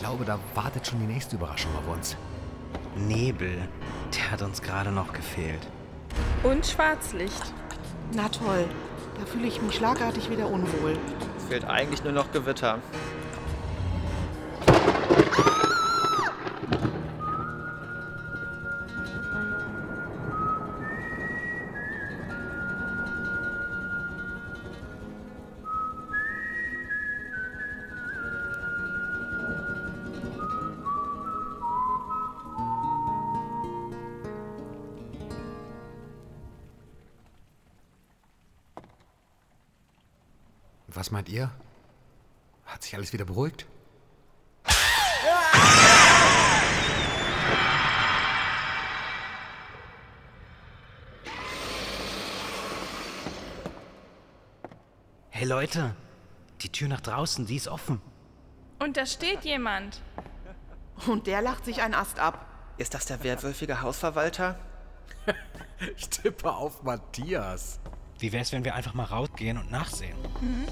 Glaube, 0.00 0.24
da 0.24 0.38
wartet 0.54 0.86
schon 0.86 0.98
die 0.98 1.06
nächste 1.06 1.36
Überraschung 1.36 1.70
auf 1.76 1.94
uns. 1.94 2.16
Nebel, 2.96 3.68
der 4.16 4.30
hat 4.30 4.42
uns 4.42 4.60
gerade 4.62 4.90
noch 4.90 5.12
gefehlt. 5.12 5.66
und 6.42 6.66
Schwarzlicht. 6.66 7.52
Na 8.14 8.28
toll. 8.28 8.64
Da 9.18 9.26
fühle 9.26 9.46
ich 9.46 9.60
mich 9.60 9.74
schlagartig 9.76 10.30
wieder 10.30 10.46
unwohl. 10.48 10.96
Es 11.36 11.44
fehlt 11.44 11.64
eigentlich 11.66 12.02
nur 12.02 12.12
noch 12.14 12.32
Gewitter. 12.32 12.78
Was 41.00 41.10
meint 41.10 41.30
ihr? 41.30 41.50
Hat 42.66 42.82
sich 42.82 42.94
alles 42.94 43.14
wieder 43.14 43.24
beruhigt? 43.24 43.64
Hey 55.30 55.46
Leute, 55.46 55.96
die 56.60 56.68
Tür 56.68 56.88
nach 56.88 57.00
draußen, 57.00 57.46
die 57.46 57.56
ist 57.56 57.68
offen. 57.68 58.02
Und 58.78 58.98
da 58.98 59.06
steht 59.06 59.42
jemand. 59.46 60.02
Und 61.06 61.26
der 61.26 61.40
lacht 61.40 61.64
sich 61.64 61.80
einen 61.80 61.94
Ast 61.94 62.18
ab. 62.18 62.44
Ist 62.76 62.92
das 62.92 63.06
der 63.06 63.24
werwölfige 63.24 63.80
Hausverwalter? 63.80 64.58
Ich 65.96 66.10
tippe 66.10 66.52
auf 66.52 66.82
Matthias. 66.82 67.80
Wie 68.20 68.32
wär's, 68.32 68.52
wenn 68.52 68.64
wir 68.66 68.74
einfach 68.74 68.92
mal 68.92 69.04
rausgehen 69.04 69.56
und 69.56 69.70
nachsehen? 69.70 70.16
Mhm. 70.42 70.66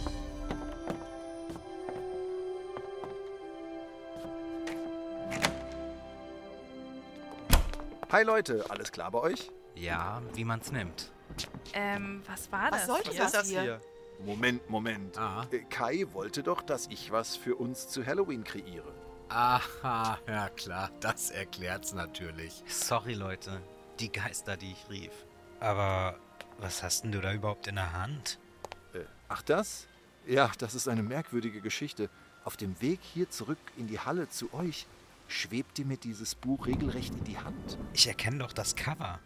Hi 8.10 8.22
Leute, 8.22 8.64
alles 8.70 8.90
klar 8.90 9.10
bei 9.10 9.18
euch? 9.18 9.50
Ja, 9.74 10.22
wie 10.32 10.44
man's 10.44 10.72
nimmt. 10.72 11.10
Ähm, 11.74 12.22
was 12.26 12.50
war 12.50 12.72
Was 12.72 12.80
das? 12.80 12.86
sollte 12.86 13.10
hier? 13.10 13.28
das 13.30 13.48
hier? 13.48 13.80
Moment, 14.24 14.70
Moment. 14.70 15.18
Äh, 15.52 15.58
Kai 15.68 16.06
wollte 16.12 16.42
doch, 16.42 16.62
dass 16.62 16.86
ich 16.86 17.12
was 17.12 17.36
für 17.36 17.54
uns 17.56 17.88
zu 17.88 18.06
Halloween 18.06 18.44
kreiere. 18.44 18.94
Aha, 19.28 20.18
ja 20.26 20.48
klar, 20.48 20.90
das 21.00 21.30
erklärt's 21.30 21.92
natürlich. 21.92 22.64
Sorry, 22.66 23.12
Leute. 23.12 23.60
Die 24.00 24.10
Geister, 24.10 24.56
die 24.56 24.72
ich 24.72 24.88
rief. 24.88 25.12
Aber 25.60 26.18
was 26.58 26.82
hast 26.82 27.04
denn 27.04 27.12
du 27.12 27.20
da 27.20 27.34
überhaupt 27.34 27.66
in 27.66 27.74
der 27.74 27.92
Hand? 27.92 28.38
Äh, 28.94 29.00
ach 29.28 29.42
das? 29.42 29.86
Ja, 30.26 30.50
das 30.58 30.74
ist 30.74 30.88
eine 30.88 31.02
merkwürdige 31.02 31.60
Geschichte. 31.60 32.08
Auf 32.44 32.56
dem 32.56 32.80
Weg 32.80 33.00
hier 33.02 33.28
zurück 33.28 33.58
in 33.76 33.86
die 33.86 34.00
Halle 34.00 34.30
zu 34.30 34.52
euch 34.54 34.86
schwebte 35.28 35.84
mir 35.84 35.96
dieses 35.96 36.34
Buch 36.34 36.66
regelrecht 36.66 37.14
in 37.14 37.24
die 37.24 37.38
Hand. 37.38 37.78
Ich 37.92 38.08
erkenne 38.08 38.38
doch 38.38 38.52
das 38.52 38.74
Cover. 38.74 39.20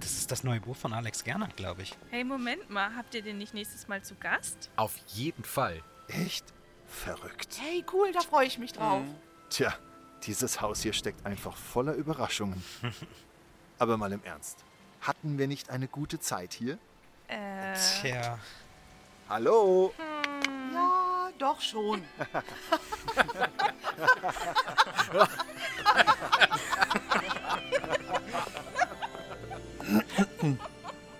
Das 0.00 0.12
ist 0.12 0.30
das 0.30 0.44
neue 0.44 0.60
Buch 0.60 0.76
von 0.76 0.94
Alex 0.94 1.24
Gernert, 1.24 1.56
glaube 1.56 1.82
ich. 1.82 1.94
Hey, 2.10 2.24
Moment 2.24 2.70
mal, 2.70 2.96
habt 2.96 3.14
ihr 3.14 3.22
den 3.22 3.36
nicht 3.36 3.52
nächstes 3.52 3.86
Mal 3.86 4.02
zu 4.02 4.14
Gast? 4.14 4.70
Auf 4.76 4.96
jeden 5.08 5.44
Fall. 5.44 5.82
Echt? 6.08 6.46
Verrückt. 6.86 7.58
Hey, 7.60 7.84
cool, 7.92 8.10
da 8.12 8.20
freue 8.20 8.46
ich 8.46 8.58
mich 8.58 8.72
drauf. 8.72 9.02
Tja, 9.50 9.74
dieses 10.22 10.60
Haus 10.60 10.80
hier 10.80 10.92
steckt 10.92 11.26
einfach 11.26 11.56
voller 11.56 11.92
Überraschungen. 11.92 12.62
Aber 13.78 13.96
mal 13.96 14.12
im 14.12 14.24
Ernst. 14.24 14.64
Hatten 15.02 15.38
wir 15.38 15.48
nicht 15.48 15.70
eine 15.70 15.88
gute 15.88 16.18
Zeit 16.18 16.52
hier? 16.54 16.78
Äh. 17.28 17.74
Tja. 17.74 18.38
Hallo? 19.28 19.94
Ja, 19.98 20.19
doch 21.40 21.60
schon. 21.60 22.04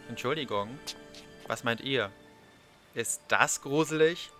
Entschuldigung, 0.08 0.78
was 1.46 1.64
meint 1.64 1.80
ihr? 1.80 2.10
Ist 2.94 3.22
das 3.28 3.62
gruselig? 3.62 4.30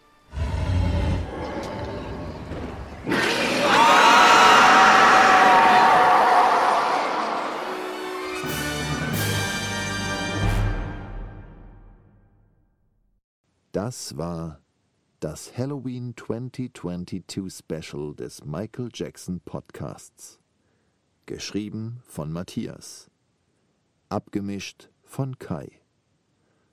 Das 13.72 14.18
war 14.18 14.60
das 15.20 15.54
Halloween 15.58 16.14
2022 16.16 17.52
Special 17.52 18.14
des 18.14 18.42
Michael 18.42 18.88
Jackson 18.92 19.40
Podcasts. 19.40 20.38
Geschrieben 21.26 22.00
von 22.06 22.32
Matthias. 22.32 23.10
Abgemischt 24.08 24.88
von 25.04 25.38
Kai. 25.38 25.72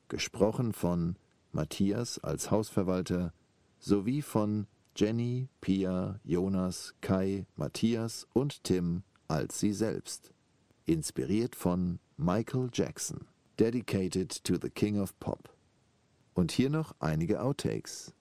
Gesprochen 0.08 0.72
von 0.72 1.18
Matthias 1.52 2.20
als 2.20 2.50
Hausverwalter 2.50 3.34
sowie 3.80 4.22
von 4.22 4.68
Jenny, 4.96 5.50
Pia, 5.60 6.22
Jonas, 6.24 6.96
Kai, 7.02 7.46
Matthias 7.58 8.28
und 8.32 8.64
Tim 8.64 9.04
als 9.28 9.60
sie 9.60 9.74
selbst. 9.74 10.32
Inspiriert 10.86 11.54
von 11.54 12.00
Michael 12.16 12.70
Jackson. 12.72 13.28
Dedicated 13.60 14.42
to 14.46 14.56
the 14.56 14.70
King 14.70 15.02
of 15.02 15.20
Pop. 15.20 15.54
Und 16.34 16.54
hier 16.54 16.70
noch 16.70 16.96
einige 17.00 17.42
Outtakes. 17.42 18.14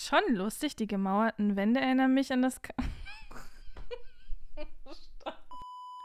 Schon 0.00 0.36
lustig, 0.36 0.76
die 0.76 0.86
gemauerten 0.86 1.56
Wände 1.56 1.80
erinnern 1.80 2.14
mich 2.14 2.32
an 2.32 2.40
das. 2.40 2.62
Ka 2.62 2.72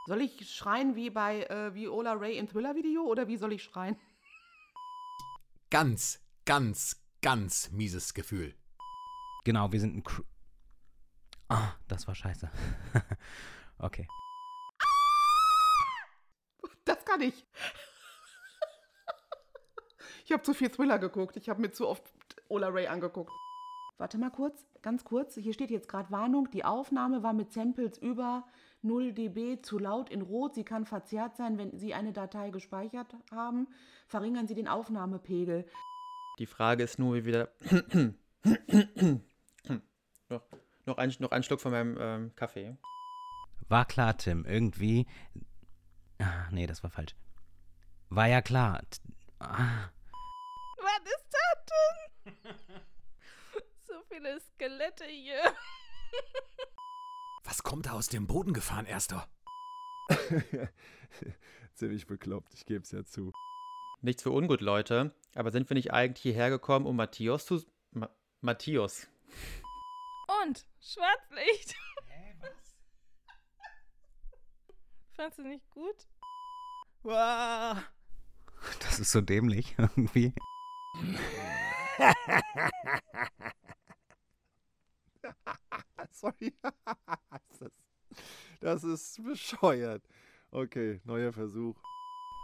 Soll 0.08 0.21
ich 0.21 0.49
schreien 0.51 0.95
wie 0.95 1.12
bei 1.12 1.43
äh, 1.43 1.75
Viola 1.75 2.13
Ray 2.13 2.39
im 2.39 2.47
Thriller-Video 2.47 3.03
oder 3.03 3.27
wie 3.27 3.38
soll 3.38 3.53
ich 3.53 3.62
schreien? 3.62 3.95
Ganz, 5.69 6.25
ganz, 6.45 7.06
ganz 7.21 7.69
mieses 7.69 8.15
Gefühl. 8.15 8.56
Genau, 9.43 9.71
wir 9.71 9.79
sind 9.79 9.95
ein 9.95 10.03
Crew. 10.03 10.23
Ah, 11.49 11.73
das 11.88 12.08
war 12.08 12.15
scheiße. 12.15 12.49
okay. 13.77 14.08
Das 16.84 17.06
kann 17.06 17.21
ich. 17.21 17.45
Ich 20.25 20.32
habe 20.32 20.41
zu 20.41 20.56
viel 20.56 20.71
Thriller 20.71 20.97
geguckt. 20.97 21.38
Ich 21.38 21.47
habe 21.47 21.62
mir 21.62 21.71
zu 21.71 21.88
oft 21.88 22.03
Ola 22.49 22.69
Ray 22.69 22.88
angeguckt. 22.88 23.32
Warte 23.97 24.17
mal 24.17 24.32
kurz, 24.32 24.65
ganz 24.82 25.03
kurz. 25.06 25.36
Hier 25.36 25.53
steht 25.53 25.69
jetzt 25.71 25.88
gerade 25.88 26.12
Warnung. 26.12 26.49
Die 26.51 26.65
Aufnahme 26.65 27.23
war 27.23 27.34
mit 27.34 27.51
Samples 27.53 27.97
über 27.97 28.45
0 28.82 29.13
dB 29.13 29.62
zu 29.62 29.77
laut 29.79 30.10
in 30.10 30.21
Rot. 30.21 30.56
Sie 30.56 30.63
kann 30.65 30.86
verzerrt 30.86 31.38
sein, 31.38 31.58
wenn 31.58 31.77
Sie 31.77 31.93
eine 31.93 32.12
Datei 32.12 32.49
gespeichert 32.49 33.15
haben. 33.32 33.67
Verringern 34.08 34.47
Sie 34.47 34.56
den 34.56 34.67
Aufnahmepegel. 34.67 35.65
Die 36.39 36.47
Frage 36.47 36.84
ist 36.84 36.97
nur, 36.99 37.15
wie 37.15 37.25
wir 37.25 37.49
noch, 40.29 40.41
noch, 40.86 40.97
ein, 40.97 41.13
noch 41.19 41.32
ein 41.32 41.43
Schluck 41.43 41.62
von 41.62 41.71
meinem 41.71 41.97
ähm, 41.99 42.36
Kaffee. 42.36 42.75
War 43.69 43.86
klar, 43.86 44.17
Tim. 44.17 44.43
Irgendwie. 44.45 45.06
Ah, 46.19 46.49
nee, 46.51 46.67
das 46.67 46.84
war 46.84 46.89
falsch. 46.89 47.15
War 48.10 48.27
ja 48.27 48.41
klar. 48.41 48.82
T- 48.89 48.99
Ah, 49.39 49.89
Was 50.77 51.01
ist 51.06 51.29
das 51.32 51.65
denn? 52.45 52.56
viele 54.13 54.39
Skelette 54.39 55.06
hier. 55.06 55.41
Was 57.43 57.63
kommt 57.63 57.88
da 57.88 57.93
aus 57.93 58.08
dem 58.08 58.28
Boden 58.28 58.54
gefahren, 58.54 58.86
Erster? 58.86 59.28
Ziemlich 61.73 62.06
bekloppt, 62.06 62.54
ich 62.54 62.65
gebe 62.65 62.84
es 62.84 62.91
ja 62.91 63.04
zu. 63.04 63.32
Nichts 64.02 64.23
für 64.23 64.32
ungut, 64.32 64.62
Leute. 64.62 65.15
Aber 65.34 65.52
sind 65.52 65.69
wir 65.69 65.76
nicht 65.76 65.91
eigentlich 65.91 66.21
hierher 66.21 66.49
gekommen, 66.49 66.86
um 66.86 66.95
Matthias 66.95 67.45
zu. 67.45 67.63
Ma 67.91 68.10
Matthias. 68.41 69.08
Und 70.43 70.65
Schwarzlicht. 70.82 71.76
Hä, 72.08 72.36
was? 72.41 72.76
Fandst 75.15 75.39
du 75.39 75.43
nicht 75.43 75.69
gut? 75.71 76.08
Wow. 77.04 77.78
Das 78.80 78.99
ist 78.99 79.12
so 79.12 79.21
dämlich 79.21 79.76
irgendwie. 79.78 80.34
Sorry. 86.19 86.54
das, 86.62 87.71
das 88.62 88.84
ist 88.84 89.23
bescheuert. 89.23 90.04
Okay, 90.52 91.02
neuer 91.06 91.34
Versuch. 91.34 91.82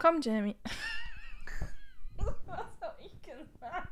Komm, 0.02 0.20
Jamie. 0.22 0.58
Was 2.18 2.82
hab 2.82 3.00
ich 3.00 3.22
gesagt? 3.22 3.90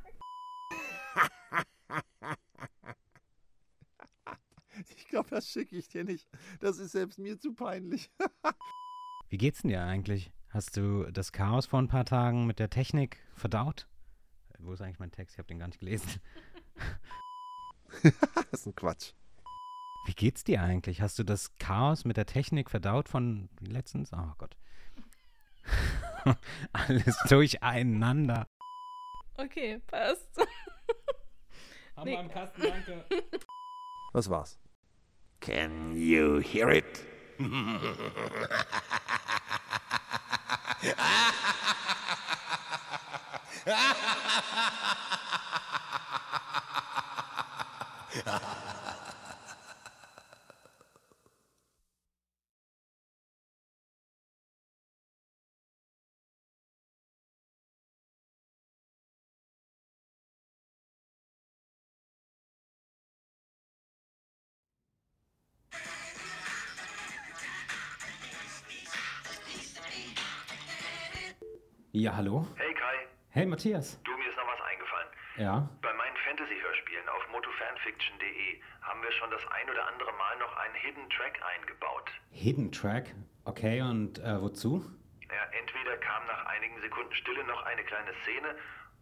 Ich 4.90 5.08
glaube, 5.08 5.30
das 5.30 5.48
schicke 5.48 5.76
ich 5.78 5.88
dir 5.88 6.04
nicht. 6.04 6.28
Das 6.60 6.80
ist 6.80 6.92
selbst 6.92 7.20
mir 7.20 7.40
zu 7.40 7.54
peinlich. 7.54 8.12
Wie 9.30 9.38
geht's 9.38 9.62
denn 9.62 9.70
dir 9.70 9.84
eigentlich? 9.84 10.32
Hast 10.50 10.76
du 10.78 11.04
das 11.12 11.32
Chaos 11.32 11.68
vor 11.68 11.80
ein 11.80 11.88
paar 11.88 12.06
Tagen 12.06 12.48
mit 12.48 12.60
der 12.60 12.70
Technik 12.70 13.18
verdaut? 13.36 13.88
Wo 14.60 14.74
ist 14.74 14.82
eigentlich 14.82 15.00
mein 15.00 15.12
Text? 15.12 15.36
Ich 15.36 15.40
habe 15.40 15.48
den 15.48 15.60
gar 15.60 15.68
nicht 15.68 15.80
gelesen. 15.80 16.22
das 18.52 18.62
ist 18.62 18.66
ein 18.68 18.76
Quatsch. 18.76 19.14
Wie 20.08 20.14
geht's 20.14 20.46
dir 20.46 20.62
eigentlich? 20.62 21.02
Hast 21.02 21.20
du 21.20 21.24
das 21.26 21.58
Chaos 21.58 22.06
mit 22.06 22.16
der 22.16 22.26
Technik 22.26 22.72
verdaut 22.72 23.10
von 23.10 23.50
letztens? 23.60 24.14
Oh 24.14 24.32
Gott. 24.38 24.56
Alles 26.72 27.18
durcheinander. 27.28 28.48
Okay, 29.36 29.82
passt. 29.86 30.30
Haben 31.98 32.06
Nee. 32.06 32.12
wir 32.14 32.20
im 32.22 32.32
Kasten, 32.32 32.62
danke. 32.62 33.04
Was 34.14 34.30
war's? 34.30 34.58
Can 35.42 35.98
you 35.98 36.40
hear 36.40 36.70
it? 36.70 36.86
Ja, 72.08 72.16
hallo? 72.16 72.48
Hey 72.56 72.74
Kai, 72.74 72.98
Hey 73.32 73.46
Matthias. 73.46 74.02
Du, 74.04 74.16
mir 74.16 74.30
ist 74.30 74.38
noch 74.38 74.48
was 74.48 74.62
eingefallen. 74.62 75.08
Ja? 75.36 75.70
Bei 75.82 75.92
meinen 75.92 76.16
Fantasy-Hörspielen 76.24 77.04
auf 77.10 77.22
motofanfiction.de 77.34 78.62
haben 78.82 79.04
wir 79.04 79.12
schon 79.12 79.30
das 79.30 79.46
ein 79.52 79.70
oder 79.70 79.86
andere 79.92 80.14
Mal 80.14 80.38
noch 80.40 80.56
einen 80.56 80.76
Hidden 80.76 81.10
Track 81.10 81.38
eingebaut. 81.44 82.10
Hidden 82.32 82.72
Track. 82.72 83.14
Okay, 83.44 83.82
und 83.82 84.20
äh, 84.20 84.42
wozu? 84.42 84.86
Ja, 85.28 85.44
entweder 85.60 85.98
kam 85.98 86.26
nach 86.28 86.46
einigen 86.46 86.80
Sekunden 86.80 87.14
Stille 87.14 87.44
noch 87.44 87.62
eine 87.64 87.84
kleine 87.84 88.14
Szene 88.24 88.56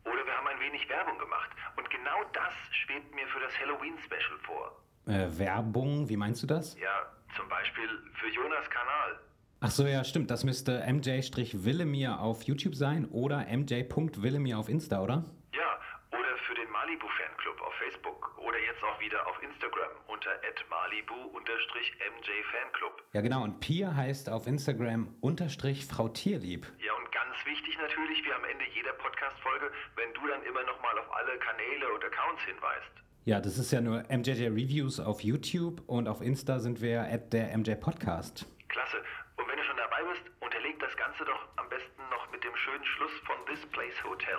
oder 0.06 0.26
wir 0.26 0.34
haben 0.36 0.48
ein 0.48 0.60
wenig 0.60 0.90
Werbung 0.90 1.20
gemacht. 1.20 1.52
Und 1.78 1.88
genau 1.92 2.24
das 2.34 2.56
schwebt 2.72 3.14
mir 3.14 3.28
für 3.28 3.40
das 3.42 3.54
Halloween-Special 3.60 4.40
vor. 4.50 4.82
Äh, 5.06 5.30
Werbung, 5.38 6.10
wie 6.10 6.18
meinst 6.18 6.42
du 6.42 6.48
das? 6.48 6.76
Ja, 6.80 7.06
zum 7.36 7.48
Beispiel 7.50 7.88
für 8.16 8.30
Jonas 8.30 8.68
Kanal. 8.72 9.20
Ach 9.60 9.72
so, 9.72 9.88
ja, 9.88 10.04
stimmt. 10.04 10.30
Das 10.32 10.44
müsste 10.44 10.84
mj-willemir 10.88 12.20
auf 12.20 12.44
YouTube 12.44 12.76
sein 12.76 13.06
oder 13.06 13.46
mj.willemir 13.48 14.60
auf 14.60 14.70
Insta, 14.70 15.02
oder? 15.02 15.26
Ja, 15.54 15.80
oder 16.12 16.38
für 16.46 16.56
den 16.56 16.70
Malibu-Fanclub 16.70 17.62
auf 17.62 17.74
Facebook 17.76 18.38
oder 18.38 18.60
jetzt 18.60 18.84
auch 18.84 19.00
wieder 19.00 19.26
auf 19.28 19.42
Instagram 19.42 19.90
unter 20.08 20.32
malibu-mj-fanclub. 20.70 23.02
Ja, 23.14 23.22
genau. 23.22 23.44
Und 23.44 23.60
Pia 23.60 23.96
heißt 23.96 24.30
auf 24.30 24.48
Instagram 24.48 25.16
unterstrich 25.22 25.86
Frau 25.86 26.08
Tierlieb. 26.10 26.66
Ja, 26.80 26.94
und 26.94 27.12
ganz 27.12 27.36
wichtig 27.46 27.78
natürlich, 27.80 28.26
wie 28.26 28.34
am 28.34 28.44
Ende 28.46 28.66
jeder 28.74 28.94
Podcast-Folge, 28.94 29.72
wenn 29.96 30.12
du 30.14 30.28
dann 30.28 30.42
immer 30.44 30.64
nochmal 30.64 30.98
auf 31.00 31.14
alle 31.16 31.38
Kanäle 31.40 31.92
und 31.94 32.04
Accounts 32.04 32.42
hinweist. 32.44 32.92
Ja, 33.26 33.40
das 33.42 33.58
ist 33.58 33.72
ja 33.72 33.82
nur 33.82 34.04
MJJ 34.10 34.48
Reviews 34.50 35.00
auf 35.00 35.22
YouTube 35.22 35.82
und 35.88 36.08
auf 36.08 36.22
Insta 36.22 36.60
sind 36.60 36.82
wir 36.82 37.02
at 37.02 37.34
der 37.34 37.58
MJ 37.58 37.74
Podcast. 37.76 38.46
Klasse. 38.70 38.98
Und 39.38 39.48
wenn 39.50 39.58
du 39.58 39.64
schon 39.64 39.78
dabei 39.78 39.95
bist, 40.12 40.24
unterleg 40.40 40.80
das 40.80 40.96
Ganze 40.98 41.26
doch 41.26 41.48
am 41.58 41.70
besten 41.70 42.02
noch 42.10 42.32
mit 42.32 42.44
dem 42.44 42.56
schönen 42.56 42.86
Schluss 42.86 43.12
von 43.26 43.36
This 43.46 43.66
Place 43.72 44.04
Hotel. 44.04 44.38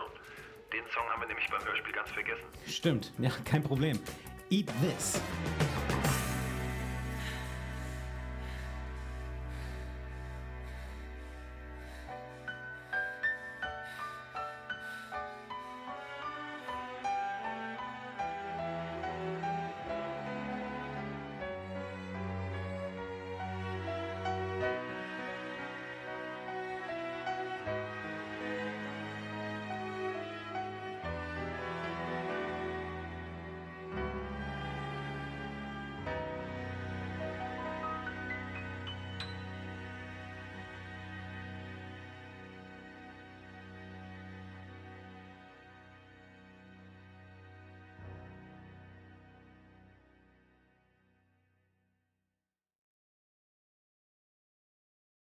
Den 0.73 0.85
Song 0.93 1.09
haben 1.11 1.21
wir 1.21 1.29
nämlich 1.29 1.49
beim 1.49 1.65
Hörspiel 1.65 1.93
ganz 1.93 2.11
vergessen. 2.11 2.45
Stimmt, 2.67 3.13
ja, 3.19 3.31
kein 3.45 3.63
Problem. 3.63 3.99
Eat 4.51 4.67
this. 4.81 5.21